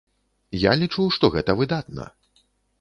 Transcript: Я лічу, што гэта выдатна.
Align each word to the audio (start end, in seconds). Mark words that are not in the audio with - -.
Я 0.61 0.71
лічу, 0.85 1.05
што 1.17 1.31
гэта 1.37 1.59
выдатна. 1.63 2.11